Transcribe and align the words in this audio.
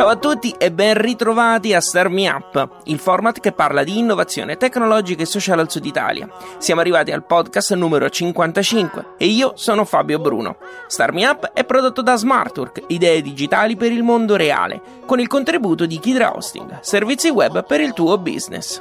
Ciao 0.00 0.08
a 0.08 0.16
tutti 0.16 0.54
e 0.56 0.72
ben 0.72 0.94
ritrovati 0.94 1.74
a 1.74 1.80
Star 1.82 2.08
Me 2.08 2.26
Up, 2.26 2.78
il 2.84 2.98
format 2.98 3.38
che 3.38 3.52
parla 3.52 3.84
di 3.84 3.98
innovazione 3.98 4.56
tecnologica 4.56 5.20
e 5.20 5.26
sociale 5.26 5.60
al 5.60 5.70
Sud 5.70 5.84
Italia. 5.84 6.26
Siamo 6.56 6.80
arrivati 6.80 7.10
al 7.10 7.26
podcast 7.26 7.74
numero 7.74 8.08
55 8.08 9.16
e 9.18 9.26
io 9.26 9.52
sono 9.56 9.84
Fabio 9.84 10.18
Bruno. 10.18 10.56
Star 10.86 11.12
Me 11.12 11.26
Up 11.26 11.50
è 11.52 11.66
prodotto 11.66 12.00
da 12.00 12.16
Smartwork, 12.16 12.84
idee 12.86 13.20
digitali 13.20 13.76
per 13.76 13.92
il 13.92 14.02
mondo 14.02 14.36
reale, 14.36 14.80
con 15.04 15.20
il 15.20 15.26
contributo 15.26 15.84
di 15.84 15.98
Kidra 15.98 16.34
Hosting, 16.34 16.78
servizi 16.80 17.28
web 17.28 17.66
per 17.66 17.82
il 17.82 17.92
tuo 17.92 18.16
business. 18.16 18.78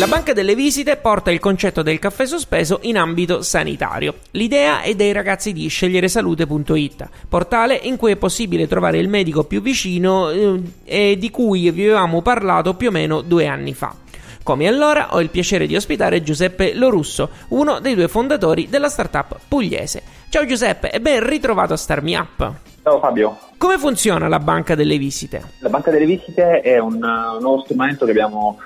La 0.00 0.08
banca 0.08 0.32
delle 0.32 0.56
visite 0.56 0.96
porta 0.96 1.30
il 1.30 1.38
concetto 1.38 1.82
del 1.82 2.00
caffè 2.00 2.26
sospeso 2.26 2.80
in 2.82 2.98
ambito 2.98 3.42
sanitario. 3.42 4.16
L'idea 4.32 4.82
è 4.82 4.96
dei 4.96 5.12
ragazzi 5.12 5.52
di 5.52 5.68
sceglieresalute.it, 5.68 7.08
portale 7.28 7.76
in 7.76 7.96
cui 7.96 8.10
è 8.10 8.16
possibile 8.16 8.66
trovare 8.66 8.98
il 8.98 9.08
medico 9.08 9.44
più 9.44 9.62
vicino 9.62 10.30
eh, 10.30 10.60
e 10.84 11.16
di 11.16 11.30
cui 11.30 11.70
vi 11.70 11.84
avevamo 11.84 12.22
parlato 12.22 12.74
più 12.74 12.88
o 12.88 12.90
meno 12.90 13.20
due 13.20 13.46
anni 13.46 13.72
fa. 13.72 13.94
Come 14.42 14.66
allora 14.66 15.14
ho 15.14 15.20
il 15.20 15.30
piacere 15.30 15.68
di 15.68 15.76
ospitare 15.76 16.24
Giuseppe 16.24 16.74
Lorusso, 16.74 17.30
uno 17.50 17.78
dei 17.78 17.94
due 17.94 18.08
fondatori 18.08 18.68
della 18.68 18.88
startup 18.88 19.38
pugliese. 19.46 20.02
Ciao 20.28 20.44
Giuseppe 20.44 20.90
e 20.90 21.00
ben 21.00 21.24
ritrovato 21.24 21.72
a 21.72 21.76
Starmi 21.76 22.16
Up. 22.16 22.52
Ciao 22.82 22.98
Fabio. 22.98 23.38
Come 23.56 23.78
funziona 23.78 24.26
la 24.26 24.40
banca 24.40 24.74
delle 24.74 24.98
visite? 24.98 25.52
La 25.60 25.70
banca 25.70 25.90
delle 25.90 26.04
visite 26.04 26.60
è 26.60 26.78
un, 26.78 26.96
uh, 26.96 27.40
nuovo 27.40 27.62
strumento 27.62 28.04
che 28.04 28.10
abbiamo 28.10 28.58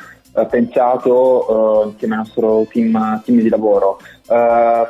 pensato 0.46 1.82
uh, 1.84 1.88
insieme 1.88 2.14
al 2.14 2.20
nostro 2.20 2.66
team, 2.70 3.22
team 3.24 3.40
di 3.40 3.48
lavoro. 3.48 4.00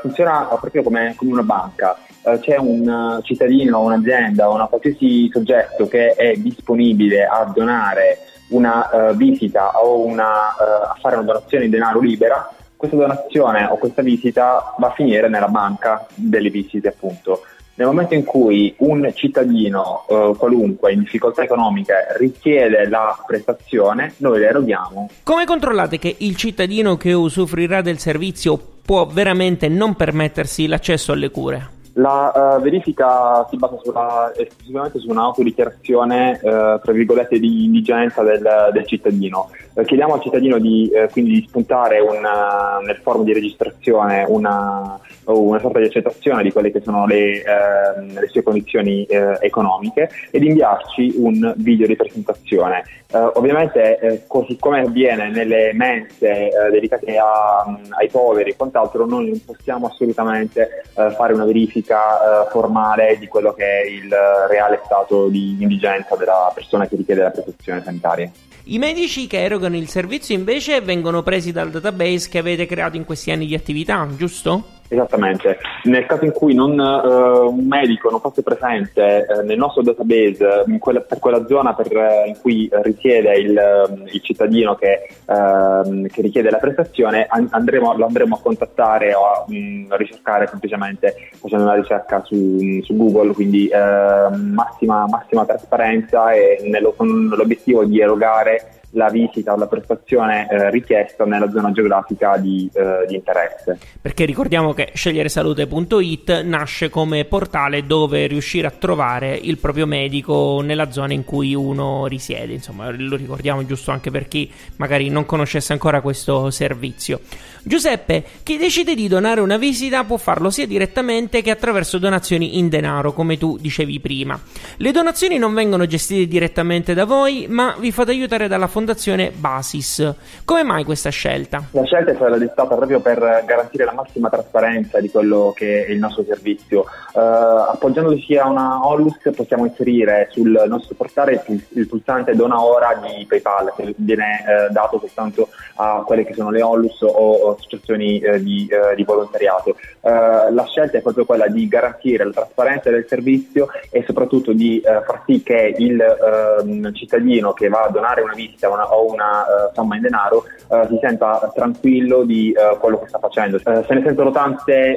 funziona 0.01 0.49
proprio 0.61 0.83
come, 0.83 1.15
come 1.17 1.33
una 1.33 1.43
banca. 1.43 1.97
c'è 2.41 2.57
un 2.57 3.21
cittadino, 3.23 3.81
un'azienda, 3.81 4.49
una 4.49 4.67
qualsiasi 4.67 5.31
soggetto 5.33 5.87
che 5.87 6.13
è 6.13 6.35
disponibile 6.37 7.25
a 7.25 7.45
donare 7.55 8.19
una 8.49 9.13
visita 9.15 9.81
o 9.81 10.05
una, 10.05 10.57
a 10.57 10.97
fare 11.01 11.17
una 11.17 11.25
donazione 11.25 11.67
in 11.67 11.71
denaro 11.71 12.01
libera, 12.01 12.51
questa 12.79 12.97
donazione 12.97 13.65
o 13.65 13.77
questa 13.77 14.03
visita 14.03 14.75
va 14.79 14.87
a 14.87 14.93
finire 14.93 15.29
nella 15.29 15.49
banca 15.49 16.07
delle 16.15 16.49
visite 16.49 16.89
appunto. 16.89 17.43
Nel 17.79 17.87
momento 17.87 18.15
in 18.15 18.25
cui 18.25 18.75
un 18.79 19.09
cittadino 19.15 20.05
eh, 20.09 20.35
qualunque 20.37 20.93
in 20.93 20.99
difficoltà 20.99 21.45
economiche 21.45 21.95
richiede 22.19 22.89
la 22.89 23.17
prestazione, 23.25 24.15
noi 24.17 24.41
le 24.41 24.49
eroghiamo. 24.49 25.09
Come 25.23 25.45
controllate 25.45 25.97
che 25.97 26.13
il 26.19 26.35
cittadino 26.35 26.97
che 26.97 27.13
usufruirà 27.13 27.81
del 27.81 27.99
servizio 27.99 28.59
può 28.85 29.07
veramente 29.07 29.69
non 29.69 29.95
permettersi 29.95 30.67
l'accesso 30.67 31.13
alle 31.13 31.31
cure? 31.31 31.77
La 31.93 32.57
uh, 32.57 32.61
verifica 32.61 33.47
si 33.49 33.57
basa 33.57 33.77
sulla, 33.83 34.33
esclusivamente 34.37 34.99
su 34.99 35.11
un'autodichiarazione, 35.11 36.41
uh, 36.43 36.81
tra 36.81 36.93
virgolette, 36.93 37.39
di 37.39 37.65
indigenza 37.65 38.23
del, 38.23 38.71
del 38.73 38.87
cittadino. 38.87 39.51
Uh, 39.79 39.85
chiediamo 39.85 40.15
al 40.15 40.21
cittadino 40.23 40.59
di, 40.59 40.91
quindi 41.13 41.35
di 41.35 41.45
spuntare 41.47 42.01
una, 42.01 42.81
nel 42.85 42.97
forum 42.97 43.23
di 43.23 43.33
registrazione 43.33 44.25
una, 44.27 44.99
una, 45.27 45.61
sorta 45.61 45.79
di 45.79 45.85
accettazione 45.85 46.43
di 46.43 46.51
quelle 46.51 46.73
che 46.73 46.81
sono 46.81 47.07
le, 47.07 47.45
ehm, 47.45 48.19
le 48.19 48.27
sue 48.27 48.43
condizioni 48.43 49.07
economiche 49.41 50.11
e 50.33 50.41
di 50.41 50.49
inviarci 50.49 51.15
un 51.19 51.55
video 51.59 51.87
di 51.87 51.95
presentazione. 51.95 52.83
ovviamente, 53.13 54.25
così 54.27 54.57
come 54.59 54.81
avviene 54.81 55.31
nelle 55.31 55.73
mense 55.75 56.51
dedicate 56.73 57.17
a, 57.17 57.65
ai 57.91 58.09
poveri 58.11 58.51
e 58.51 58.57
quant'altro, 58.57 59.07
noi 59.07 59.29
non 59.29 59.45
possiamo 59.45 59.87
assolutamente 59.87 60.83
fare 60.95 61.33
una 61.33 61.45
verifica 61.45 61.99
eh, 62.47 62.51
formale 62.51 63.17
di 63.19 63.29
quello 63.29 63.53
che 63.53 63.65
è 63.65 63.87
il 63.87 64.13
reale 64.49 64.81
stato 64.85 65.29
di 65.29 65.57
indigenza 65.61 66.17
della 66.17 66.51
persona 66.53 66.87
che 66.87 66.97
richiede 66.97 67.23
la 67.23 67.31
protezione 67.31 67.83
sanitaria. 67.83 68.31
I 68.71 68.77
medici 68.77 69.27
che 69.27 69.43
erogano 69.43 69.68
il 69.77 69.89
servizio 69.89 70.35
invece 70.35 70.81
vengono 70.81 71.23
presi 71.23 71.53
dal 71.53 71.71
database 71.71 72.29
che 72.29 72.39
avete 72.39 72.67
creato 72.67 72.97
in 72.97 73.05
questi 73.05 73.31
anni 73.31 73.47
di 73.47 73.55
attività, 73.55 74.07
giusto? 74.17 74.77
Esattamente, 74.91 75.59
nel 75.85 76.07
caso 76.07 76.25
in 76.25 76.33
cui 76.33 76.55
non, 76.55 76.79
uh, 76.79 77.47
un 77.47 77.67
medico 77.67 78.09
non 78.09 78.21
fosse 78.21 78.43
presente 78.43 79.27
uh, 79.29 79.45
nel 79.45 79.59
nostro 79.59 79.83
database 79.83 80.65
quella, 80.79 81.01
per 81.01 81.19
quella 81.19 81.47
zona 81.47 81.75
per, 81.75 81.95
uh, 81.95 82.27
in 82.27 82.39
cui 82.41 82.71
risiede 82.83 83.37
il, 83.37 84.07
il 84.11 84.21
cittadino 84.23 84.77
che, 84.77 85.09
ehm, 85.27 86.07
che, 86.07 86.23
richiede 86.23 86.49
la 86.49 86.57
prestazione, 86.57 87.27
an- 87.29 87.49
andremo, 87.51 87.95
lo 87.99 88.07
andremo 88.07 88.37
a 88.37 88.41
contattare 88.41 89.13
o 89.13 89.27
a 89.27 89.45
mh, 89.47 89.95
ricercare 89.97 90.47
semplicemente 90.47 91.15
facendo 91.39 91.65
una 91.65 91.75
ricerca 91.75 92.23
su, 92.25 92.81
su 92.83 92.97
Google, 92.97 93.35
quindi 93.35 93.69
massima, 93.71 95.07
massima, 95.07 95.45
trasparenza 95.45 96.33
e 96.33 96.61
nello, 96.63 96.95
con 96.97 97.29
l'obiettivo 97.29 97.85
di 97.85 98.01
erogare 98.01 98.78
la 98.93 99.09
visita 99.11 99.53
o 99.53 99.57
la 99.57 99.67
prestazione 99.67 100.49
eh, 100.49 100.71
richiesta 100.71 101.25
nella 101.25 101.51
zona 101.51 101.71
geografica 101.73 102.37
di, 102.39 102.69
eh, 102.73 103.07
di, 103.07 103.15
interesse. 103.15 103.79
Perché 104.01 104.25
ricordiamo 104.25 104.73
che 104.73 104.91
sceglieresalute.it 104.95 106.43
nasce 106.43 106.89
come 106.89 107.25
portale 107.25 107.85
dove 107.85 108.27
riuscire 108.27 108.67
a 108.67 108.71
trovare 108.71 109.35
il 109.35 109.59
proprio 109.59 109.87
medico 109.87 110.61
nella 110.63 110.91
zona 110.91 111.13
in 111.13 111.25
cui 111.25 111.55
uno 111.55 112.07
risiede, 112.07 112.55
insomma 112.55 112.91
lo 112.91 113.17
ricordiamo 113.17 113.65
giusto 113.67 113.91
anche 113.91 114.11
per 114.11 114.29
chi 114.29 114.51
magari 114.77 115.11
non 115.11 115.27
conoscesse 115.27 115.73
ancora 115.73 116.01
questo 116.01 116.51
servizio. 116.51 117.21
Giuseppe, 117.63 118.25
chi 118.45 118.57
decide 118.57 118.95
di 118.95 119.09
donare 119.09 119.41
una 119.41 119.59
visita 119.59 120.05
può 120.05 120.17
farlo 120.17 120.49
sia 120.49 120.67
direttamente 120.67 121.43
che 121.43 121.51
attraverso 121.51 121.99
donazioni 121.99 122.59
in 122.59 122.69
denaro, 122.69 123.13
come 123.13 123.37
tu 123.37 123.59
dicevi 123.59 124.01
prima. 124.01 124.41
Le 124.77 124.91
donazioni 124.91 125.37
non 125.37 125.53
vengono 125.53 125.85
gestite 125.85 126.27
direttamente 126.27 126.95
da 126.95 127.05
voi, 127.05 127.47
ma 127.49 127.77
vi 127.79 127.93
fate 127.93 128.13
aiutare 128.13 128.49
dalla 128.49 128.67
fondazione 128.67 128.78
Fondazione 128.79 129.33
Basis. 129.35 130.15
Come 130.45 130.63
mai 130.63 130.85
questa 130.85 131.11
scelta? 131.11 131.65
La 131.73 131.83
scelta 131.83 132.13
è 132.13 132.15
stata 132.15 132.37
dettata 132.39 132.77
proprio 132.77 133.01
per 133.01 133.19
garantire 133.45 133.85
la 133.85 133.93
massima 133.93 134.29
trasparenza 134.29 135.01
di 135.01 135.11
quello 135.11 135.53
che 135.53 135.85
è 135.85 135.91
il 135.91 135.99
nostro 135.99 136.23
servizio. 136.23 136.85
Uh, 137.13 137.19
appoggiandoci 137.19 138.37
a 138.37 138.47
una 138.47 138.87
Onlus 138.87 139.17
possiamo 139.35 139.67
inserire 139.67 140.29
sul 140.31 140.65
nostro 140.69 140.95
portale 140.95 141.43
il, 141.49 141.89
pulsante 141.89 142.37
Dona 142.37 142.63
Ora 142.63 143.01
di 143.03 143.27
PayPal 143.27 143.73
che 143.77 143.93
viene 143.97 144.45
uh, 144.47 144.73
dato 144.73 145.01
soltanto 145.01 145.49
a 145.75 146.05
quelle 146.07 146.25
che 146.25 146.35
sono 146.35 146.51
le 146.51 146.63
Onlus 146.63 147.01
o, 147.01 147.09
o 147.09 147.57
associazioni 147.57 148.23
uh, 148.25 148.39
di, 148.39 148.69
di, 148.95 149.03
volontariato. 149.05 149.75
la 150.03 150.65
scelta 150.67 150.99
è 150.99 151.01
proprio 151.01 151.25
quella 151.25 151.49
di 151.49 151.67
garantire 151.67 152.25
la 152.25 152.31
trasparenza 152.31 152.91
del 152.91 153.07
servizio 153.09 153.69
e 153.91 154.05
soprattutto 154.07 154.53
di 154.53 154.81
far 154.85 155.23
sì 155.27 155.43
che 155.43 155.75
il 155.77 156.01
ehm, 156.01 156.93
cittadino 156.93 157.53
che 157.53 157.69
va 157.69 157.83
a 157.83 157.91
donare 157.91 158.23
una 158.23 158.35
visita 158.35 158.68
una, 158.69 158.95
o 158.95 159.11
una 159.11 159.43
uh, 159.43 159.73
somma 159.73 159.97
in 159.97 160.03
denaro 160.03 160.45
uh, 160.69 160.87
si 160.87 160.99
senta 161.01 161.51
tranquillo 161.55 162.25
di 162.25 162.55
uh, 162.55 162.79
quello 162.79 163.01
che 163.01 163.09
sta 163.09 163.19
facendo. 163.19 163.59
se 163.59 163.95
ne 163.95 164.03
sentono 164.05 164.31
tante 164.31 164.97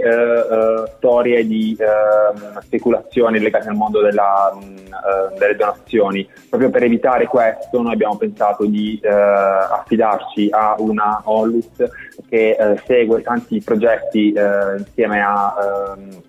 storie 0.98 1.46
di 1.46 1.76
ehm, 1.78 2.59
speculazioni 2.62 3.40
legate 3.40 3.70
al 3.70 3.76
mondo 3.76 4.02
della, 4.02 4.56
delle 5.38 5.56
donazioni. 5.56 6.28
Proprio 6.50 6.70
per 6.70 6.84
evitare 6.84 7.26
questo 7.28 7.82
noi 7.82 7.94
abbiamo 7.94 8.18
pensato 8.18 8.66
di 8.66 9.00
affidarci 9.04 10.50
a 10.52 10.76
una 10.80 11.22
Onlus 11.26 11.70
che 12.30 12.58
segue 12.86 13.22
tanti 13.22 13.62
progetti 13.62 14.34
insieme 14.78 15.22
a 15.22 15.96
ehm, 15.97 16.22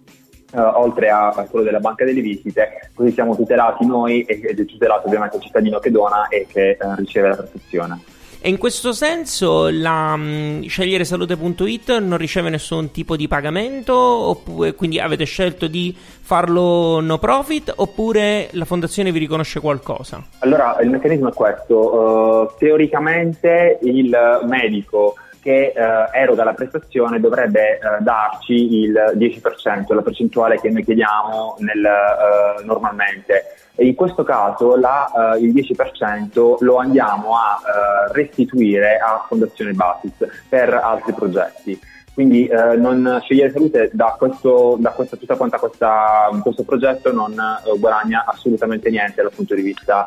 Uh, 0.52 0.60
oltre 0.74 1.08
a, 1.08 1.32
quello 1.48 1.64
della 1.64 1.80
banca 1.80 2.04
delle 2.04 2.20
visite, 2.20 2.90
così 2.94 3.10
siamo 3.12 3.34
tutelati 3.34 3.86
noi 3.86 4.20
ed 4.22 4.44
è 4.44 4.64
tutelato 4.66 5.06
ovviamente 5.06 5.36
il 5.36 5.42
cittadino 5.42 5.78
che 5.78 5.90
dona 5.90 6.28
e 6.28 6.46
che 6.46 6.76
uh, 6.78 6.94
riceve 6.96 7.28
la 7.28 7.36
protezione. 7.36 8.00
E 8.44 8.48
in 8.48 8.58
questo 8.58 8.90
senso 8.90 9.68
la 9.70 10.14
um, 10.14 10.66
sceglieresalute.it 10.66 11.98
non 11.98 12.18
riceve 12.18 12.50
nessun 12.50 12.90
tipo 12.90 13.14
di 13.14 13.28
pagamento, 13.28 13.94
oppure, 13.94 14.74
quindi 14.74 14.98
avete 14.98 15.24
scelto 15.24 15.68
di 15.68 15.96
farlo 15.96 16.98
no 16.98 17.18
profit 17.18 17.72
oppure 17.76 18.48
la 18.50 18.64
fondazione 18.64 19.12
vi 19.12 19.20
riconosce 19.20 19.60
qualcosa? 19.60 20.24
Allora, 20.40 20.76
il 20.82 20.90
meccanismo 20.90 21.30
è 21.30 21.32
questo, 21.32 21.94
uh, 21.94 22.50
teoricamente 22.58 23.78
il 23.82 24.10
medico 24.48 25.14
che 25.42 25.72
eh, 25.74 26.08
eroga 26.12 26.44
la 26.44 26.54
prestazione 26.54 27.18
dovrebbe 27.18 27.74
eh, 27.74 27.80
darci 28.00 28.74
il 28.82 28.92
10%, 29.16 29.92
la 29.92 30.02
percentuale 30.02 30.60
che 30.60 30.70
noi 30.70 30.84
chiediamo 30.84 31.56
nel, 31.58 31.84
eh, 31.84 32.64
normalmente. 32.64 33.56
E 33.74 33.86
in 33.86 33.94
questo 33.96 34.22
caso 34.22 34.76
la, 34.76 35.34
eh, 35.34 35.40
il 35.40 35.52
10% 35.52 36.58
lo 36.60 36.76
andiamo 36.76 37.34
a 37.36 37.58
eh, 37.60 38.12
restituire 38.12 38.98
a 38.98 39.24
Fondazione 39.26 39.72
Basis 39.72 40.12
per 40.48 40.72
altri 40.72 41.12
progetti. 41.12 41.80
Quindi 42.14 42.46
eh, 42.46 42.76
non 42.76 43.18
scegliere 43.22 43.50
salute 43.50 43.90
da, 43.92 44.14
questo, 44.16 44.76
da 44.78 44.90
questa, 44.90 45.16
tutta 45.16 45.34
quanta 45.34 45.58
questa, 45.58 46.28
questo 46.42 46.62
progetto 46.62 47.10
non 47.10 47.34
guadagna 47.78 48.24
assolutamente 48.26 48.90
niente 48.90 49.22
dal 49.22 49.32
punto 49.34 49.54
di 49.54 49.62
vista 49.62 50.04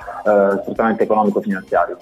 strettamente 0.62 1.04
economico-finanziario. 1.04 1.98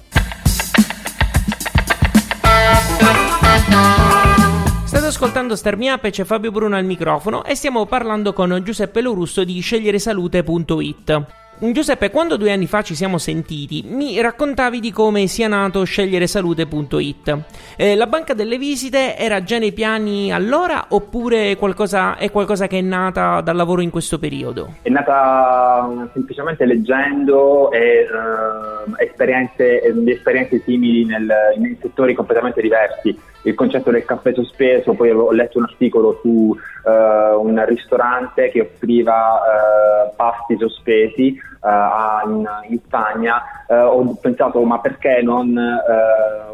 State 4.86 5.06
ascoltando 5.06 5.56
Starmi 5.56 5.90
Up 5.90 6.10
c'è 6.10 6.24
Fabio 6.24 6.52
Bruno 6.52 6.76
al 6.76 6.86
microfono 6.86 7.44
e 7.44 7.56
stiamo 7.56 7.86
parlando 7.86 8.34
con 8.34 8.62
Giuseppe 8.64 9.02
Lorusso 9.02 9.44
di 9.44 9.60
sceglieresalute.it. 9.60 11.43
Giuseppe, 11.72 12.10
quando 12.10 12.36
due 12.36 12.52
anni 12.52 12.68
fa 12.68 12.82
ci 12.82 12.94
siamo 12.94 13.18
sentiti, 13.18 13.86
mi 13.88 14.20
raccontavi 14.20 14.82
di 14.82 14.92
come 14.92 15.28
sia 15.28 15.48
nato 15.48 15.84
sceglieresalute.it. 15.86 17.38
Eh, 17.78 17.96
la 17.96 18.08
banca 18.08 18.34
delle 18.34 18.58
visite 18.58 19.16
era 19.16 19.44
già 19.44 19.58
nei 19.60 19.72
piani 19.72 20.34
allora 20.34 20.88
oppure 20.90 21.56
qualcosa, 21.56 22.18
è 22.18 22.32
qualcosa 22.32 22.68
che 22.68 22.80
è 22.80 22.82
nata 22.82 23.40
dal 23.42 23.56
lavoro 23.56 23.82
in 23.82 23.92
questo 23.92 24.20
periodo? 24.20 24.74
È 24.82 24.90
nata 24.90 25.88
mm, 25.90 26.06
semplicemente 26.12 26.66
leggendo 26.66 27.72
e, 27.72 28.08
uh, 28.12 28.94
esperienze, 28.98 29.82
esperienze, 30.08 30.62
simili 30.66 31.06
nel, 31.06 31.32
in 31.56 31.78
settori 31.80 32.14
completamente 32.14 32.62
diversi. 32.62 33.18
Il 33.44 33.56
concetto 33.56 33.92
del 33.92 34.06
caffè 34.06 34.34
sospeso, 34.34 34.94
poi 34.94 35.12
ho 35.12 35.32
letto 35.32 35.58
un 35.58 35.66
articolo 35.66 36.20
su 36.22 36.30
uh, 36.30 36.90
un 36.90 37.62
ristorante 37.68 38.50
che 38.50 38.62
offriva 38.62 39.34
uh, 39.34 40.16
pasti 40.16 40.58
sospesi 40.58 41.38
uh, 41.60 42.30
in, 42.30 42.48
in, 42.70 42.80
Spagna, 42.86 43.44
ho 43.68 44.16
pensato 44.22 44.62
ma 44.64 44.80
perché 44.80 45.22
non 45.24 45.58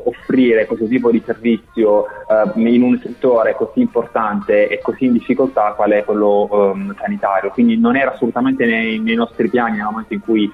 offrire 0.03 0.65
questo 0.65 0.85
tipo 0.85 1.11
di 1.11 1.21
servizio 1.25 2.05
in 2.55 2.81
un 2.81 2.97
settore 3.03 3.55
così 3.55 3.81
importante 3.81 4.69
e 4.69 4.79
così 4.81 5.05
in 5.05 5.13
difficoltà 5.13 5.73
qual 5.73 5.91
è 5.91 6.05
quello 6.05 6.47
um, 6.49 6.95
sanitario. 6.97 7.49
Quindi 7.49 7.77
non 7.77 7.97
era 7.97 8.13
assolutamente 8.13 8.65
nei, 8.65 8.99
nei 8.99 9.15
nostri 9.15 9.49
piani 9.49 9.77
nel 9.77 9.85
momento 9.85 10.13
in 10.13 10.21
cui 10.21 10.49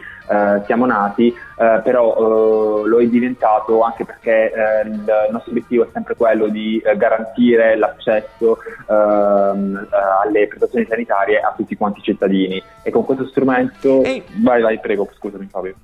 siamo 0.66 0.86
nati, 0.86 1.33
però 1.56 2.83
lo 2.86 3.00
è 3.00 3.06
diventato 3.06 3.81
anche 3.81 4.06
perché 4.06 4.51
il 4.86 5.30
nostro 5.31 5.51
obiettivo 5.51 5.83
è 5.83 5.88
sempre 5.94 6.16
quello 6.16 6.48
di 6.48 6.81
garantire 6.98 7.75
l'accesso 7.75 8.57
ehm, 8.89 9.88
alle 10.24 10.48
prestazioni 10.48 10.86
sanitarie 10.88 11.39
a 11.39 11.54
tutti 11.56 11.75
quanti 11.75 12.00
i 12.00 12.04
cittadini 12.04 12.62
e 12.83 12.92
con 12.92 13.06
questo 13.06 13.25
strumento... 13.27 14.04
Ehi 14.04 14.24
Vai, 14.38 14.62
vai, 14.62 14.80
prego, 14.80 15.07
scusami 15.16 15.48
Fabio. 15.48 15.75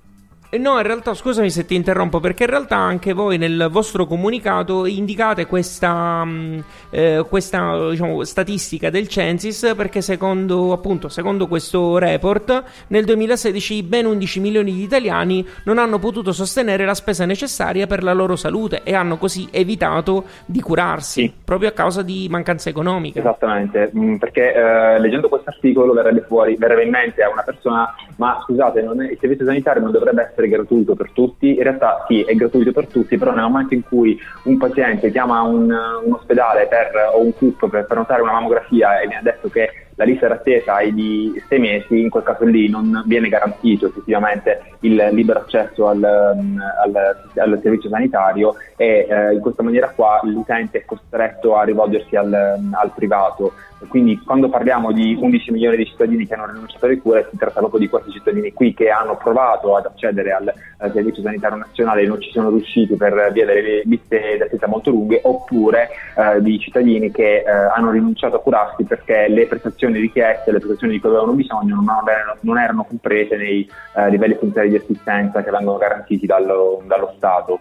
Eh, 0.53 0.57
no, 0.57 0.75
in 0.75 0.83
realtà 0.83 1.13
scusami 1.13 1.49
se 1.49 1.63
ti 1.63 1.75
interrompo, 1.75 2.19
perché 2.19 2.43
in 2.43 2.49
realtà 2.49 2.75
anche 2.75 3.13
voi 3.13 3.37
nel 3.37 3.69
vostro 3.71 4.05
comunicato 4.05 4.85
indicate 4.85 5.45
questa, 5.45 6.25
mm, 6.25 6.59
eh, 6.89 7.25
questa 7.29 7.89
diciamo, 7.89 8.21
statistica 8.25 8.89
del 8.89 9.07
Censis, 9.07 9.71
perché 9.77 10.01
secondo, 10.01 10.73
appunto, 10.73 11.07
secondo 11.07 11.47
questo 11.47 11.97
report 11.97 12.63
nel 12.87 13.05
2016 13.05 13.83
ben 13.83 14.05
11 14.05 14.39
milioni 14.41 14.73
di 14.73 14.83
italiani 14.83 15.47
non 15.63 15.77
hanno 15.77 15.99
potuto 15.99 16.33
sostenere 16.33 16.83
la 16.83 16.95
spesa 16.95 17.23
necessaria 17.23 17.87
per 17.87 18.03
la 18.03 18.11
loro 18.11 18.35
salute 18.35 18.81
e 18.83 18.93
hanno 18.93 19.15
così 19.15 19.47
evitato 19.51 20.25
di 20.45 20.59
curarsi, 20.59 21.21
sì. 21.21 21.33
proprio 21.45 21.69
a 21.69 21.71
causa 21.71 22.01
di 22.01 22.27
mancanze 22.29 22.67
economiche. 22.67 23.19
Esattamente, 23.19 23.89
mm, 23.95 24.15
perché 24.17 24.53
eh, 24.53 24.99
leggendo 24.99 25.29
questo 25.29 25.49
articolo 25.49 25.93
verrebbe 25.93 26.25
fuori, 26.27 26.57
verrebbe 26.57 26.83
in 26.83 26.89
mente 26.89 27.23
a 27.23 27.29
una 27.29 27.43
persona, 27.43 27.95
ma 28.17 28.41
scusate, 28.43 28.81
è, 28.81 28.83
il 28.83 29.17
servizio 29.17 29.45
sanitario 29.45 29.81
non 29.81 29.91
dovrebbe 29.91 30.23
essere 30.23 30.39
essere 30.41 30.49
gratuito 30.49 30.95
per 30.95 31.11
tutti, 31.11 31.55
in 31.55 31.63
realtà 31.63 32.03
sì, 32.07 32.21
è 32.21 32.33
gratuito 32.33 32.71
per 32.71 32.87
tutti, 32.87 33.17
però 33.17 33.31
nel 33.31 33.43
momento 33.43 33.73
in 33.73 33.83
cui 33.83 34.19
un 34.43 34.57
paziente 34.57 35.11
chiama 35.11 35.41
un, 35.41 35.69
un 35.69 36.13
ospedale 36.13 36.67
per, 36.67 36.91
o 37.13 37.21
un 37.21 37.33
CUP 37.33 37.69
per 37.69 37.85
prenotare 37.85 38.21
una 38.21 38.33
mammografia 38.33 38.99
e 38.99 39.07
viene 39.07 39.23
detto 39.23 39.49
che 39.49 39.69
la 39.95 40.05
lista 40.05 40.27
d'attesa 40.27 40.77
è 40.77 40.89
di 40.89 41.31
sei 41.47 41.59
mesi, 41.59 42.01
in 42.01 42.09
quel 42.09 42.23
caso 42.23 42.45
lì 42.45 42.69
non 42.69 43.03
viene 43.05 43.29
garantito 43.29 43.87
effettivamente 43.87 44.61
il 44.79 44.95
libero 45.11 45.39
accesso 45.39 45.89
al, 45.89 46.03
al, 46.03 46.95
al 47.35 47.59
servizio 47.61 47.89
sanitario 47.89 48.55
e 48.77 49.05
eh, 49.07 49.33
in 49.33 49.39
questa 49.41 49.61
maniera 49.61 49.89
qua 49.89 50.19
l'utente 50.23 50.79
è 50.79 50.85
costretto 50.85 51.55
a 51.55 51.63
rivolgersi 51.63 52.15
al, 52.15 52.33
al 52.33 52.91
privato. 52.95 53.53
Quindi 53.87 54.19
quando 54.19 54.49
parliamo 54.49 54.91
di 54.91 55.17
11 55.19 55.51
milioni 55.51 55.77
di 55.77 55.85
cittadini 55.85 56.27
che 56.27 56.33
hanno 56.33 56.51
rinunciato 56.51 56.85
alle 56.85 56.99
cure 56.99 57.27
si 57.29 57.37
tratta 57.37 57.59
proprio 57.59 57.79
di 57.79 57.89
questi 57.89 58.11
cittadini 58.11 58.53
qui 58.53 58.73
che 58.73 58.89
hanno 58.89 59.17
provato 59.17 59.75
ad 59.75 59.85
accedere 59.85 60.31
al, 60.31 60.53
al 60.77 60.91
servizio 60.91 61.23
sanitario 61.23 61.57
nazionale 61.57 62.01
e 62.01 62.07
non 62.07 62.21
ci 62.21 62.31
sono 62.31 62.49
riusciti 62.49 62.95
per 62.95 63.31
via 63.31 63.45
delle 63.45 63.81
liste 63.85 64.37
d'attesa 64.37 64.67
molto 64.67 64.91
lunghe 64.91 65.19
oppure 65.23 65.89
eh, 66.15 66.41
di 66.41 66.59
cittadini 66.59 67.11
che 67.11 67.43
eh, 67.45 67.49
hanno 67.49 67.91
rinunciato 67.91 68.37
a 68.37 68.39
curarsi 68.39 68.83
perché 68.83 69.27
le 69.27 69.47
prestazioni 69.47 69.99
richieste, 69.99 70.51
le 70.51 70.59
prestazioni 70.59 70.93
di 70.93 70.99
cui 70.99 71.09
avevano 71.09 71.33
bisogno 71.33 71.75
non 71.75 72.07
erano, 72.07 72.37
non 72.41 72.57
erano 72.59 72.83
comprese 72.83 73.35
nei 73.35 73.69
eh, 73.95 74.09
livelli 74.09 74.35
essenziali 74.35 74.69
di 74.69 74.75
assistenza 74.75 75.43
che 75.43 75.51
vengono 75.51 75.77
garantiti 75.77 76.25
dallo, 76.25 76.81
dallo 76.85 77.13
Stato. 77.17 77.59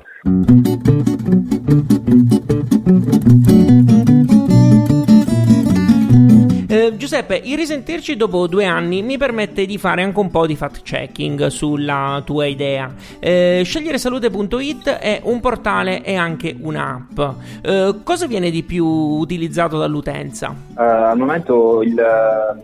Giuseppe, 7.21 7.41
il 7.45 7.57
risentirci 7.57 8.17
dopo 8.17 8.47
due 8.47 8.65
anni 8.65 9.03
mi 9.03 9.19
permette 9.19 9.67
di 9.67 9.77
fare 9.77 10.03
anche 10.03 10.19
un 10.19 10.31
po' 10.31 10.47
di 10.47 10.57
fact 10.57 10.81
checking 10.83 11.49
sulla 11.49 12.23
tua 12.25 12.47
idea. 12.47 12.91
Eh, 13.19 13.61
sceglieresalute.it 13.63 14.89
è 14.89 15.21
un 15.25 15.41
portale 15.41 16.03
e 16.03 16.15
anche 16.15 16.57
un'app. 16.59 17.21
Eh, 17.63 17.97
cosa 18.03 18.27
viene 18.27 18.51
di 18.51 18.63
più 18.63 18.87
utilizzato 18.87 19.77
dall'utenza? 19.77 20.49
Uh, 20.49 20.81
al 20.81 21.19
momento 21.19 21.83
il, 21.83 22.03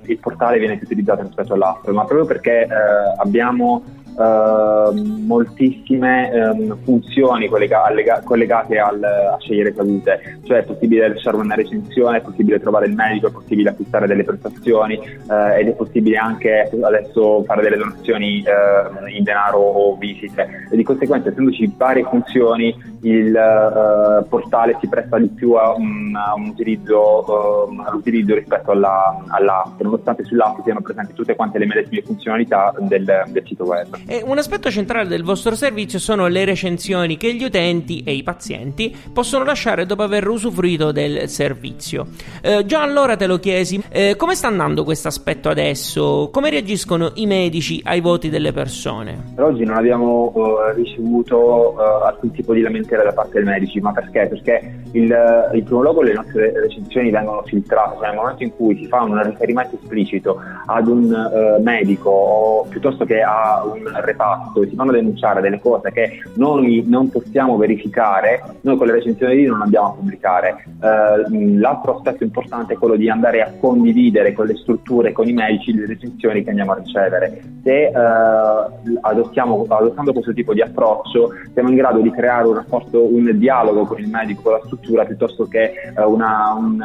il, 0.05 0.19
portale 0.19 0.59
viene 0.59 0.77
più 0.77 0.87
utilizzato 0.87 1.23
rispetto 1.23 1.53
all'app, 1.53 1.87
ma 1.89 2.05
proprio 2.05 2.25
perché 2.25 2.67
uh, 2.67 3.21
abbiamo 3.21 3.83
moltissime 4.25 6.31
um, 6.33 6.77
funzioni 6.83 7.49
collega- 7.49 7.85
allega- 7.85 8.23
collegate 8.25 8.79
al, 8.79 9.03
a 9.03 9.37
scegliere 9.39 9.75
salute, 9.75 10.39
cioè 10.45 10.59
è 10.59 10.65
possibile 10.65 11.09
lasciare 11.09 11.37
una 11.37 11.55
recensione, 11.55 12.19
è 12.19 12.23
possibile 12.23 12.61
trovare 12.61 12.87
il 12.87 12.95
medico, 12.95 13.29
è 13.29 13.31
possibile 13.31 13.71
acquistare 13.71 14.07
delle 14.07 14.25
prestazioni 14.25 14.99
uh, 14.99 15.59
ed 15.59 15.69
è 15.69 15.73
possibile 15.73 16.17
anche 16.17 16.71
adesso 16.83 17.45
fare 17.45 17.63
delle 17.63 17.77
donazioni 17.77 18.43
uh, 18.43 19.07
in 19.09 19.23
denaro 19.23 19.59
o 19.59 19.97
visite 19.97 20.67
e 20.71 20.77
di 20.77 20.83
conseguenza 20.83 21.29
essendoci 21.29 21.73
varie 21.77 22.05
funzioni 22.05 22.75
il 23.03 23.33
uh, 23.33 24.27
portale 24.29 24.77
si 24.81 24.89
presta 24.89 25.19
di 25.19 25.29
più 25.29 25.53
a 25.53 25.75
un, 25.75 26.17
a 26.17 26.35
un 26.35 26.49
utilizzo, 26.49 27.69
ehm, 27.69 27.85
all'utilizzo 27.87 28.35
rispetto 28.35 28.73
alla, 28.73 29.23
all'app, 29.29 29.81
nonostante 29.81 30.25
sull'app 30.25 30.61
siano 30.65 30.81
presenti 30.81 31.13
tutte 31.13 31.37
quante 31.37 31.59
le 31.59 31.67
medesime 31.67 32.03
funzionalità 32.03 32.75
del, 32.79 33.25
del 33.29 33.43
sito 33.47 33.65
web. 33.65 33.97
E 34.09 34.23
un 34.25 34.39
aspetto 34.39 34.71
centrale 34.71 35.09
del 35.09 35.25
vostro 35.25 35.57
servizio 35.57 35.99
sono 35.99 36.29
le 36.29 36.45
recensioni 36.45 37.17
che 37.17 37.35
gli 37.35 37.43
utenti 37.43 38.05
e 38.05 38.13
i 38.13 38.23
pazienti 38.23 38.95
possono 39.13 39.43
lasciare 39.43 39.85
dopo 39.85 40.05
aver 40.05 40.29
usufruito 40.29 40.93
del 40.93 41.29
servizio. 41.29 42.07
Eh, 42.41 42.65
già 42.67 42.83
allora 42.83 43.17
te 43.17 43.27
lo 43.27 43.41
chiesi, 43.41 43.83
eh, 43.89 44.15
come 44.17 44.37
sta 44.37 44.47
andando 44.47 44.85
questo 44.85 45.09
aspetto 45.09 45.49
adesso? 45.49 46.29
Come 46.31 46.51
reagiscono 46.51 47.11
i 47.15 47.27
medici 47.27 47.81
ai 47.85 48.01
voti 48.01 48.31
delle 48.31 48.53
persone? 48.53 49.33
Per 49.35 49.43
oggi 49.43 49.65
non 49.65 49.77
abbiamo 49.77 50.31
uh, 50.33 50.73
ricevuto 50.77 51.75
uh, 51.75 52.05
alcun 52.05 52.31
tipo 52.31 52.53
di 52.53 52.61
lamentela 52.61 53.03
da 53.03 53.13
parte 53.13 53.43
dei 53.43 53.45
medici, 53.45 53.81
ma 53.81 53.91
perché? 53.91 54.29
Perché 54.29 54.83
il, 54.93 55.51
il 55.53 55.63
primo 55.65 55.83
luogo 55.83 56.03
le 56.03 56.13
nostre 56.13 56.53
recensioni 56.61 57.11
vengono 57.11 57.43
filtrate, 57.43 57.97
cioè 57.99 58.07
nel 58.07 58.17
momento 58.17 58.45
in 58.45 58.55
cui 58.55 58.77
si 58.77 58.87
fa 58.87 59.03
un 59.03 59.21
riferimento 59.21 59.77
esplicito 59.83 60.41
ad 60.67 60.89
un 60.89 61.05
uh, 61.05 61.63
medico 61.63 62.11
o 62.11 62.67
piuttosto 62.69 63.05
che 63.05 63.23
a 63.23 63.63
un 63.65 63.83
reparto 64.03 64.63
e 64.63 64.69
si 64.69 64.75
fanno 64.75 64.93
denunciare 64.93 65.41
delle 65.41 65.61
cose 65.61 65.93
che 65.93 66.23
noi 66.35 66.85
non 66.87 67.09
possiamo 67.11 67.57
verificare, 67.57 68.43
noi 68.63 68.77
con 68.77 68.87
le 68.87 68.95
recensioni 68.95 69.37
lì 69.37 69.47
non 69.47 69.63
andiamo 69.63 69.89
a 69.89 69.93
pubblicare. 69.93 70.65
Uh, 70.81 71.59
l'altro 71.59 71.97
aspetto 71.97 72.25
importante 72.25 72.75
è 72.75 72.79
quello 72.79 72.97
di 72.97 73.09
andare 73.09 73.43
a 73.43 73.53
condividere 73.59 74.33
con 74.33 74.47
le 74.47 74.57
strutture, 74.57 75.13
con 75.13 75.29
i 75.29 75.33
medici, 75.33 75.73
le 75.73 75.87
recensioni 75.87 76.43
che 76.43 76.51
andiamo 76.51 76.73
a 76.73 76.77
ricevere. 76.83 77.41
Se 77.63 77.93
uh, 77.93 78.99
adottiamo, 79.01 79.67
adottando 79.69 80.13
questo 80.13 80.33
tipo 80.33 80.53
di 80.53 80.63
approccio 80.63 81.31
siamo 81.53 81.69
in 81.69 81.77
grado 81.77 82.01
di 82.01 82.11
creare 82.11 82.47
un 82.47 82.55
rapporto, 82.55 83.03
un 83.03 83.31
dialogo 83.39 83.85
con 83.85 83.99
il 83.99 84.09
medico, 84.09 84.43
con 84.43 84.53
la 84.53 84.63
struttura, 84.65 85.05
piuttosto 85.05 85.47
che 85.47 85.73
uh, 85.97 86.11
una, 86.11 86.55
un, 86.57 86.85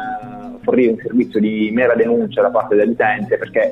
fornire 0.62 0.92
un 0.92 0.98
servizio 0.98 1.40
di 1.40 1.70
mera 1.72 1.94
denuncia 1.94 2.42
da 2.42 2.50
parte 2.50 2.76
dell'utente, 2.76 3.36
perché 3.36 3.71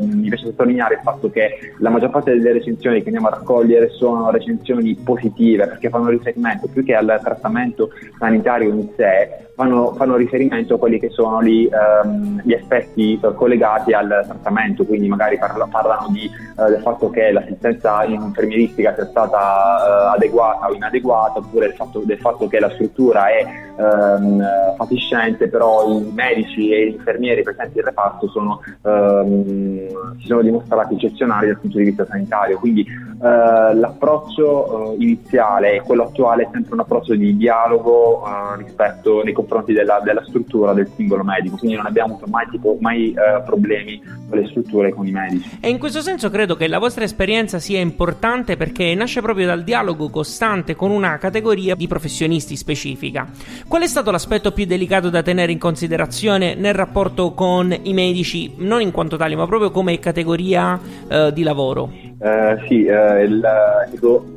mi 0.00 0.28
piace 0.28 0.46
sottolineare 0.46 0.94
il 0.94 1.00
fatto 1.02 1.30
che 1.30 1.74
la 1.78 1.90
maggior 1.90 2.10
parte 2.10 2.32
delle 2.32 2.52
recensioni 2.52 3.00
che 3.00 3.06
andiamo 3.06 3.28
a 3.28 3.38
raccogliere 3.38 3.88
sono 3.90 4.30
recensioni 4.30 4.94
positive 4.94 5.66
perché 5.66 5.88
fanno 5.88 6.08
riferimento 6.08 6.68
più 6.68 6.84
che 6.84 6.94
al 6.94 7.20
trattamento 7.22 7.90
sanitario 8.18 8.68
in 8.72 8.88
sé, 8.96 9.50
fanno, 9.62 9.92
fanno, 9.94 10.16
riferimento 10.16 10.74
a 10.74 10.78
quelli 10.78 10.98
che 10.98 11.10
sono 11.10 11.42
gli, 11.42 11.68
um, 12.04 12.40
gli 12.42 12.52
aspetti 12.52 13.18
collegati 13.34 13.92
al 13.92 14.22
trattamento, 14.24 14.84
quindi 14.84 15.08
magari 15.08 15.38
parla, 15.38 15.66
parlano 15.66 16.08
di, 16.08 16.28
uh, 16.56 16.68
del 16.68 16.80
fatto 16.80 17.10
che 17.10 17.30
l'assistenza 17.30 18.04
infermieristica 18.04 18.94
sia 18.94 19.06
stata 19.06 19.38
uh, 19.38 20.14
adeguata 20.14 20.68
o 20.68 20.74
inadeguata, 20.74 21.38
oppure 21.38 21.68
del 21.68 21.76
fatto, 21.76 22.02
del 22.04 22.18
fatto 22.18 22.48
che 22.48 22.58
la 22.58 22.70
struttura 22.70 23.26
è 23.28 23.44
um, 23.76 24.42
fatiscente, 24.76 25.48
però 25.48 25.88
i 25.88 26.10
medici 26.12 26.70
e 26.70 26.86
gli 26.86 26.94
infermieri 26.94 27.42
presenti 27.42 27.78
in 27.78 27.84
reparto 27.84 28.28
sono, 28.28 28.60
um, 28.82 29.86
si 30.18 30.26
sono 30.26 30.42
dimostrati 30.42 30.94
eccezionali 30.94 31.46
dal 31.46 31.58
punto 31.58 31.78
di 31.78 31.84
vista 31.84 32.04
sanitario. 32.06 32.58
Quindi 32.58 32.84
l'approccio 33.22 34.96
iniziale 34.98 35.76
e 35.76 35.80
quello 35.82 36.04
attuale 36.04 36.42
è 36.42 36.48
sempre 36.50 36.74
un 36.74 36.80
approccio 36.80 37.14
di 37.14 37.36
dialogo 37.36 38.24
rispetto 38.56 39.22
nei 39.22 39.32
confronti 39.32 39.72
della, 39.72 40.00
della, 40.02 40.24
struttura 40.24 40.72
del 40.72 40.90
singolo 40.96 41.22
medico, 41.22 41.56
quindi 41.56 41.76
non 41.76 41.86
abbiamo 41.86 42.14
avuto 42.14 42.28
mai, 42.28 42.46
tipo, 42.50 42.76
mai 42.80 43.12
eh, 43.12 43.42
problemi 43.42 44.02
con 44.28 44.38
le 44.38 44.46
strutture 44.48 44.92
con 44.92 45.06
i 45.06 45.12
medici. 45.12 45.58
E 45.60 45.68
in 45.68 45.78
questo 45.78 46.00
senso 46.00 46.30
credo 46.30 46.56
che 46.56 46.66
la 46.66 46.78
vostra 46.78 47.04
esperienza 47.04 47.58
sia 47.58 47.80
importante 47.80 48.56
perché 48.56 48.92
nasce 48.94 49.20
proprio 49.20 49.46
dal 49.46 49.62
dialogo 49.62 50.10
costante 50.10 50.74
con 50.74 50.90
una 50.90 51.18
categoria 51.18 51.76
di 51.76 51.86
professionisti 51.86 52.56
specifica. 52.56 53.28
Qual 53.68 53.82
è 53.82 53.86
stato 53.86 54.10
l'aspetto 54.10 54.52
più 54.52 54.64
delicato 54.64 55.10
da 55.10 55.22
tenere 55.22 55.52
in 55.52 55.58
considerazione 55.58 56.54
nel 56.54 56.74
rapporto 56.74 57.34
con 57.34 57.72
i 57.82 57.92
medici, 57.92 58.54
non 58.56 58.80
in 58.80 58.90
quanto 58.90 59.16
tali, 59.16 59.36
ma 59.36 59.46
proprio 59.46 59.70
come 59.70 59.98
categoria 60.00 60.78
eh, 61.08 61.32
di 61.32 61.42
lavoro? 61.42 62.10
Uh, 62.22 62.56
sì, 62.68 62.86
uh, 62.86 63.18
il, 63.20 63.44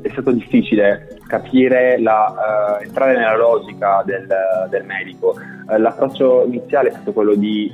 è 0.02 0.08
stato 0.08 0.32
difficile 0.32 1.20
capire 1.28 2.00
la, 2.00 2.78
uh, 2.80 2.82
entrare 2.82 3.16
nella 3.16 3.36
logica 3.36 4.02
del, 4.04 4.26
del 4.68 4.84
medico. 4.84 5.36
l'approccio 5.68 6.46
iniziale 6.46 6.88
è 6.88 6.92
stato 6.92 7.12
quello 7.12 7.36
di 7.36 7.70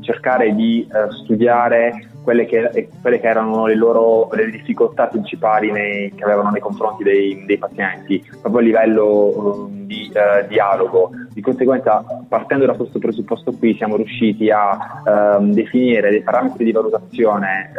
cercare 0.00 0.54
di 0.54 0.86
studiare 1.22 2.08
quelle 2.22 2.44
che, 2.44 2.90
quelle 3.00 3.18
che, 3.18 3.26
erano 3.26 3.64
le 3.64 3.76
loro 3.76 4.28
le 4.32 4.50
difficoltà 4.50 5.06
principali 5.06 5.70
nei, 5.72 6.12
che 6.14 6.24
avevano 6.24 6.50
nei 6.50 6.60
confronti 6.60 7.02
dei, 7.02 7.44
dei 7.46 7.56
pazienti, 7.56 8.22
proprio 8.42 8.60
a 8.60 8.64
livello 8.64 9.70
di 9.70 10.12
dialogo. 10.48 11.12
Di 11.32 11.40
conseguenza, 11.40 12.04
partendo 12.28 12.66
da 12.66 12.74
questo 12.74 12.98
presupposto 12.98 13.52
qui, 13.52 13.74
siamo 13.74 13.96
riusciti 13.96 14.50
a 14.50 15.38
definire 15.40 16.10
dei 16.10 16.22
parametri 16.22 16.64
di 16.64 16.72
valutazione 16.72 17.72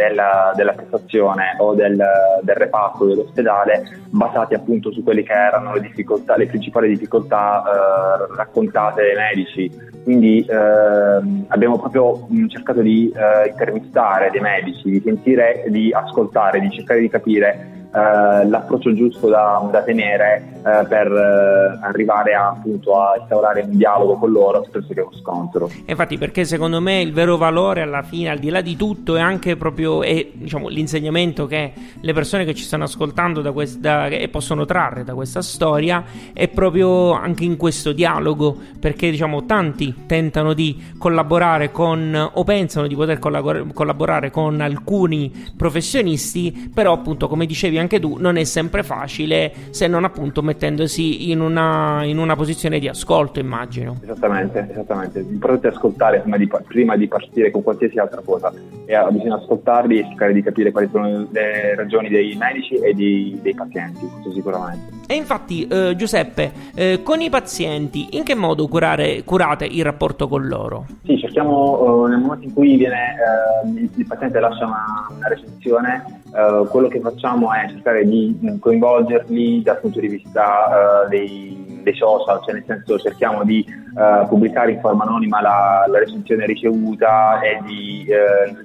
della, 0.00 0.52
della 0.56 0.72
prestazione 0.72 1.56
o 1.58 1.74
del, 1.74 2.02
del, 2.42 2.54
reparto 2.56 3.04
dell'ospedale 3.04 3.82
basati 4.08 4.54
appunto 4.54 4.90
su 4.90 5.02
quelle 5.02 5.22
che 5.22 5.32
erano 5.32 5.74
le, 5.74 5.80
difficoltà, 5.80 6.36
le 6.36 6.46
principali 6.46 6.88
difficoltà 6.88 7.62
eh, 7.62 8.34
raccontate 8.36 9.02
dai 9.02 9.14
medici. 9.14 9.88
Quindi 10.02 10.40
eh, 10.40 11.44
abbiamo 11.48 11.78
proprio 11.78 12.26
cercato 12.48 12.80
di 12.80 13.12
eh, 13.14 13.48
intervistare 13.48 14.30
dei 14.30 14.40
medici, 14.40 14.88
di 14.88 15.00
sentire, 15.04 15.64
di 15.68 15.92
ascoltare, 15.92 16.60
di 16.60 16.70
cercare 16.70 17.00
di 17.00 17.08
capire 17.10 17.79
eh, 17.92 18.46
l'approccio 18.46 18.94
giusto 18.94 19.28
da, 19.28 19.68
da 19.70 19.82
tenere 19.82 20.60
eh, 20.64 20.86
per 20.86 21.10
eh, 21.10 21.78
arrivare 21.84 22.34
a, 22.34 22.48
appunto 22.48 23.00
a 23.00 23.16
instaurare 23.18 23.62
un 23.62 23.76
dialogo 23.76 24.16
con 24.16 24.30
loro 24.30 24.60
piuttosto 24.60 24.94
che 24.94 25.00
uno 25.00 25.12
scontro. 25.12 25.70
Infatti, 25.86 26.16
perché 26.16 26.44
secondo 26.44 26.80
me 26.80 27.00
il 27.00 27.12
vero 27.12 27.36
valore 27.36 27.82
alla 27.82 28.02
fine, 28.02 28.30
al 28.30 28.38
di 28.38 28.48
là 28.48 28.60
di 28.60 28.76
tutto, 28.76 29.16
è 29.16 29.20
anche 29.20 29.56
proprio 29.56 30.02
è, 30.02 30.28
diciamo, 30.32 30.68
l'insegnamento 30.68 31.46
che 31.46 31.72
le 32.00 32.12
persone 32.12 32.44
che 32.44 32.54
ci 32.54 32.62
stanno 32.62 32.84
ascoltando 32.84 33.40
da 33.40 33.52
questa, 33.52 34.06
e 34.06 34.28
possono 34.28 34.64
trarre 34.64 35.02
da 35.02 35.14
questa 35.14 35.42
storia 35.42 36.04
è 36.32 36.48
proprio 36.48 37.12
anche 37.12 37.44
in 37.44 37.56
questo 37.56 37.92
dialogo, 37.92 38.56
perché 38.78 39.10
diciamo 39.10 39.46
tanti 39.46 40.04
tentano 40.06 40.52
di 40.52 40.92
collaborare 40.96 41.72
con 41.72 42.30
o 42.32 42.44
pensano 42.44 42.86
di 42.86 42.94
poter 42.94 43.18
collaborare 43.18 44.30
con 44.30 44.60
alcuni 44.60 45.32
professionisti, 45.56 46.70
però 46.72 46.92
appunto 46.92 47.26
come 47.26 47.46
dicevi 47.46 47.78
anche 47.80 48.00
tu, 48.00 48.16
non 48.18 48.36
è 48.36 48.44
sempre 48.44 48.82
facile 48.82 49.52
se 49.70 49.86
non 49.86 50.04
appunto 50.04 50.42
mettendosi 50.42 51.30
in 51.30 51.40
una, 51.40 52.04
in 52.04 52.18
una 52.18 52.36
posizione 52.36 52.78
di 52.78 52.88
ascolto, 52.88 53.40
immagino. 53.40 53.96
Esattamente, 54.02 54.68
esattamente. 54.70 55.20
L'importante 55.20 55.68
è 55.68 55.70
ascoltare 55.70 56.20
prima 56.20 56.36
di, 56.36 56.48
prima 56.66 56.96
di 56.96 57.08
partire 57.08 57.50
con 57.50 57.62
qualsiasi 57.62 57.98
altra 57.98 58.20
cosa. 58.24 58.52
E 58.84 58.94
ah, 58.94 59.10
bisogna 59.10 59.36
ascoltarli 59.36 59.98
e 59.98 60.04
cercare 60.04 60.32
di 60.32 60.42
capire 60.42 60.72
quali 60.72 60.88
sono 60.90 61.26
le 61.30 61.74
ragioni 61.74 62.08
dei 62.08 62.36
medici 62.36 62.74
e 62.74 62.92
di, 62.94 63.38
dei 63.42 63.54
pazienti, 63.54 64.06
questo 64.06 64.32
sicuramente. 64.32 64.98
E 65.06 65.14
infatti, 65.14 65.66
eh, 65.66 65.94
Giuseppe, 65.96 66.52
eh, 66.74 67.00
con 67.02 67.20
i 67.20 67.28
pazienti, 67.30 68.16
in 68.16 68.22
che 68.22 68.34
modo 68.34 68.68
curare, 68.68 69.24
curate 69.24 69.64
il 69.64 69.82
rapporto 69.82 70.28
con 70.28 70.46
loro? 70.46 70.86
Sì, 71.04 71.18
cerchiamo 71.18 72.06
eh, 72.06 72.10
nel 72.10 72.20
momento 72.20 72.46
in 72.46 72.54
cui 72.54 72.76
viene, 72.76 73.16
eh, 73.64 73.68
il, 73.68 73.90
il, 73.92 74.06
paziente 74.06 74.38
lascia 74.38 74.66
una, 74.66 75.08
una 75.16 75.28
recensione, 75.28 76.19
eh, 76.32 76.66
quello 76.68 76.88
che 76.88 77.00
facciamo 77.00 77.52
è 77.52 77.68
cercare 77.68 78.06
di 78.06 78.58
coinvolgerli 78.60 79.62
dal 79.62 79.80
punto 79.80 80.00
di 80.00 80.08
vista 80.08 81.04
uh, 81.04 81.08
dei, 81.08 81.80
dei, 81.82 81.94
social, 81.94 82.40
cioè 82.44 82.54
nel 82.54 82.64
senso 82.66 82.98
cerchiamo 82.98 83.42
di 83.42 83.64
uh, 83.94 84.28
pubblicare 84.28 84.72
in 84.72 84.80
forma 84.80 85.04
anonima 85.04 85.40
la, 85.40 85.84
la 85.88 85.98
recensione 85.98 86.46
ricevuta 86.46 87.40
e 87.40 87.60
di, 87.64 88.06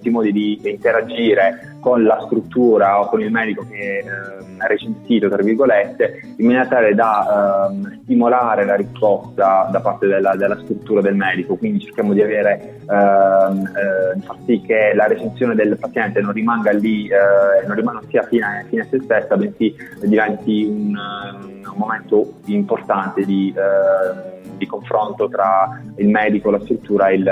i 0.02 0.10
modi 0.10 0.32
di 0.32 0.60
interagire 0.64 1.76
con 1.86 2.04
la 2.04 2.20
struttura 2.26 3.00
o 3.00 3.06
con 3.06 3.22
il 3.22 3.30
medico 3.30 3.64
che 3.70 4.00
ehm, 4.00 4.56
ha 4.58 4.66
recensito, 4.66 5.30
tra 5.30 5.44
virgolette, 5.44 6.34
in 6.38 6.46
maniera 6.48 6.66
tale 6.66 6.96
da 6.96 7.68
ehm, 7.70 8.02
stimolare 8.02 8.66
la 8.66 8.74
risposta 8.74 9.70
da 9.72 9.80
parte 9.82 10.08
della, 10.08 10.36
della, 10.36 10.58
struttura 10.64 11.02
del 11.02 11.14
medico. 11.14 11.56
Quindi 11.56 11.82
cerchiamo 11.82 12.14
di 12.14 12.24
avere, 12.24 12.80
ehm, 12.90 13.68
eh, 13.68 14.20
far 14.22 14.38
sì 14.48 14.62
che 14.66 14.94
la 14.96 15.06
recensione 15.06 15.54
del 15.54 15.78
paziente 15.78 16.22
non 16.22 16.32
rimanga 16.32 16.72
lì, 16.72 17.08
eh, 17.08 17.68
non 17.68 17.76
rimanga 17.76 18.02
sia 18.10 18.24
fine, 18.24 18.66
fine 18.68 18.82
a 18.82 18.86
se 18.90 19.00
stessa, 19.02 19.38
bensì 19.38 19.76
diventi 20.02 20.66
un, 20.66 20.98
un 20.98 21.76
momento 21.76 22.34
importante 22.46 23.24
di 23.26 23.54
eh, 23.56 24.35
di 24.58 24.66
confronto 24.66 25.28
tra 25.30 25.82
il 25.98 26.08
medico, 26.08 26.50
la 26.50 26.60
struttura 26.62 27.10
e 27.10 27.16
il, 27.16 27.28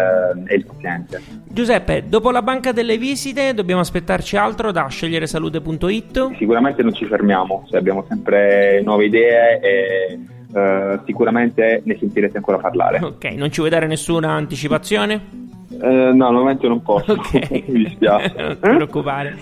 e 0.48 0.56
il, 0.56 0.66
paziente. 0.66 1.22
Giuseppe, 1.46 2.04
dopo 2.08 2.32
la 2.32 2.42
banca 2.42 2.72
delle 2.72 2.98
visite 2.98 3.54
dobbiamo 3.54 3.82
aspettarci 3.82 4.38
altro 4.38 4.72
da 4.72 4.88
sceglieresalute.it? 4.88 6.36
Sicuramente 6.38 6.82
non 6.84 6.94
ci 6.94 7.06
fermiamo, 7.06 7.66
cioè 7.68 7.80
abbiamo 7.80 8.06
sempre 8.08 8.82
nuove 8.84 9.06
idee 9.06 9.60
e 9.60 10.20
uh, 10.52 11.00
sicuramente 11.06 11.82
ne 11.84 11.98
sentirete 11.98 12.38
ancora 12.38 12.58
parlare. 12.58 13.00
Ok, 13.04 13.26
non 13.36 13.52
ci 13.52 13.60
vuoi 13.60 13.70
dare 13.70 13.88
nessuna 13.88 14.32
anticipazione? 14.32 15.43
Uh, 15.84 16.16
no, 16.16 16.28
al 16.28 16.34
momento 16.34 16.66
non 16.70 16.82
posso, 16.82 17.12
okay. 17.12 17.66
mi 17.68 17.84
dispiace. 17.84 18.34
non 18.38 18.54
ti 18.54 18.70
preoccupare. 18.70 19.38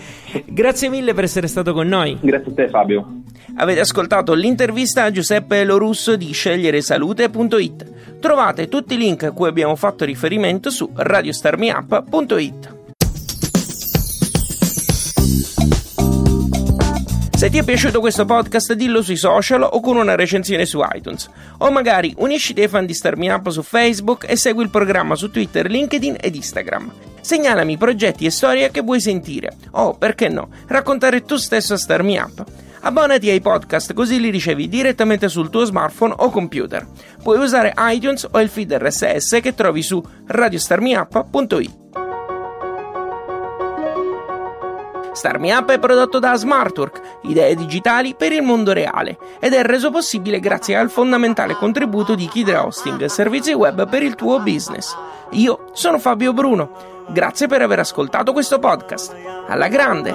Grazie 0.47 0.89
mille 0.89 1.13
per 1.13 1.25
essere 1.25 1.45
stato 1.45 1.71
con 1.71 1.87
noi. 1.87 2.17
Grazie 2.19 2.51
a 2.51 2.55
te 2.55 2.67
Fabio. 2.67 3.21
Avete 3.57 3.81
ascoltato 3.81 4.33
l'intervista 4.33 5.03
a 5.03 5.11
Giuseppe 5.11 5.63
Lorusso 5.63 6.15
di 6.15 6.31
sceglieresalute.it. 6.31 8.19
Trovate 8.19 8.69
tutti 8.69 8.95
i 8.95 8.97
link 8.97 9.21
a 9.23 9.31
cui 9.33 9.49
abbiamo 9.49 9.75
fatto 9.75 10.03
riferimento 10.03 10.71
su 10.71 10.89
radiostarmiup.it. 10.91 12.70
Se 17.41 17.49
ti 17.49 17.57
è 17.57 17.63
piaciuto 17.63 18.01
questo 18.01 18.23
podcast 18.23 18.73
dillo 18.73 19.01
sui 19.01 19.15
social 19.15 19.63
o 19.63 19.79
con 19.79 19.97
una 19.97 20.13
recensione 20.13 20.63
su 20.67 20.79
iTunes. 20.93 21.27
O 21.57 21.71
magari 21.71 22.13
unisciti 22.19 22.61
ai 22.61 22.67
fan 22.67 22.85
di 22.85 22.93
Starmi 22.93 23.29
Up 23.29 23.49
su 23.49 23.63
Facebook 23.63 24.29
e 24.29 24.35
segui 24.35 24.61
il 24.61 24.69
programma 24.69 25.15
su 25.15 25.31
Twitter, 25.31 25.67
LinkedIn 25.67 26.17
ed 26.21 26.35
Instagram. 26.35 26.93
Segnalami 27.19 27.77
progetti 27.77 28.25
e 28.25 28.29
storie 28.29 28.69
che 28.69 28.81
vuoi 28.81 29.01
sentire. 29.01 29.55
O, 29.71 29.95
perché 29.95 30.29
no, 30.29 30.49
raccontare 30.67 31.23
tu 31.23 31.35
stesso 31.37 31.73
a 31.73 31.77
Starmi 31.77 32.15
Up. 32.19 32.43
Abbonati 32.81 33.31
ai 33.31 33.41
podcast 33.41 33.93
così 33.93 34.19
li 34.19 34.29
ricevi 34.29 34.69
direttamente 34.69 35.27
sul 35.27 35.49
tuo 35.49 35.65
smartphone 35.65 36.13
o 36.15 36.29
computer. 36.29 36.85
Puoi 37.23 37.39
usare 37.39 37.73
iTunes 37.75 38.27
o 38.29 38.39
il 38.39 38.49
feed 38.49 38.71
RSS 38.71 39.39
che 39.41 39.55
trovi 39.55 39.81
su 39.81 39.99
radiostarmiup.it. 40.27 41.80
Starmi 45.21 45.51
Up 45.51 45.69
è 45.69 45.77
prodotto 45.77 46.17
da 46.17 46.33
Smartwork, 46.33 47.19
idee 47.25 47.53
digitali 47.53 48.15
per 48.15 48.31
il 48.31 48.41
mondo 48.41 48.73
reale, 48.73 49.19
ed 49.39 49.53
è 49.53 49.61
reso 49.61 49.91
possibile 49.91 50.39
grazie 50.39 50.75
al 50.75 50.89
fondamentale 50.89 51.53
contributo 51.53 52.15
di 52.15 52.27
Kidra 52.27 52.65
Hosting, 52.65 53.05
servizi 53.05 53.53
web 53.53 53.87
per 53.87 54.01
il 54.01 54.15
tuo 54.15 54.39
business. 54.39 54.97
Io 55.33 55.65
sono 55.73 55.99
Fabio 55.99 56.33
Bruno. 56.33 56.71
Grazie 57.09 57.45
per 57.45 57.61
aver 57.61 57.77
ascoltato 57.77 58.33
questo 58.33 58.57
podcast. 58.57 59.15
Alla 59.47 59.67
grande! 59.67 60.09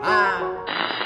Ah. 0.00 1.00